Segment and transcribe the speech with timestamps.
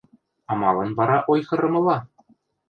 [0.51, 1.97] А малын вара ойхырымыла?